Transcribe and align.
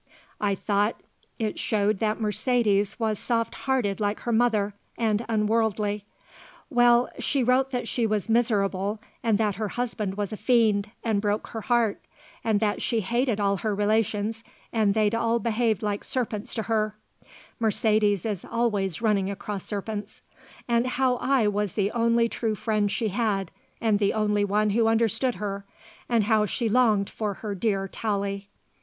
I 0.39 0.55
thought 0.55 0.99
it 1.37 1.59
showed 1.59 1.99
that 1.99 2.19
Mercedes 2.19 2.99
was 2.99 3.19
soft 3.19 3.53
hearted 3.53 3.99
like 3.99 4.21
her 4.21 4.31
mother, 4.31 4.73
and 4.97 5.23
unworldly. 5.29 6.05
Well, 6.71 7.09
she 7.19 7.43
wrote 7.43 7.69
that 7.69 7.87
she 7.87 8.07
was 8.07 8.27
miserable 8.27 8.99
and 9.21 9.37
that 9.37 9.57
her 9.57 9.67
husband 9.67 10.17
was 10.17 10.33
a 10.33 10.37
fiend 10.37 10.89
and 11.03 11.21
broke 11.21 11.45
her 11.49 11.61
heart 11.61 12.01
and 12.43 12.59
that 12.59 12.81
she 12.81 13.01
hated 13.01 13.39
all 13.39 13.57
her 13.57 13.75
relations 13.75 14.43
and 14.73 14.95
they'd 14.95 15.13
all 15.13 15.37
behaved 15.37 15.83
like 15.83 16.03
serpents 16.03 16.55
to 16.55 16.63
her 16.63 16.95
Mercedes 17.59 18.25
is 18.25 18.43
always 18.43 19.03
running 19.03 19.29
across 19.29 19.65
serpents 19.65 20.23
and 20.67 20.87
how 20.87 21.17
I 21.17 21.47
was 21.47 21.73
the 21.73 21.91
only 21.91 22.27
true 22.27 22.55
friend 22.55 22.89
she 22.89 23.09
had 23.09 23.51
and 23.79 23.99
the 23.99 24.13
only 24.13 24.45
one 24.45 24.71
who 24.71 24.87
understood 24.87 25.35
her, 25.35 25.63
and 26.09 26.23
how 26.23 26.47
she 26.47 26.67
longed 26.69 27.07
for 27.11 27.35
her 27.35 27.53
dear 27.53 27.87
Tallie. 27.87 28.49